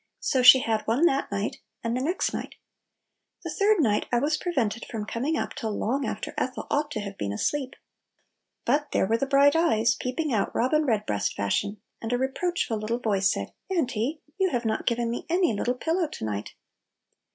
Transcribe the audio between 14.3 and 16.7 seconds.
you have not given me any little pillow to night!